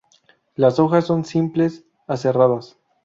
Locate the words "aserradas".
2.07-2.75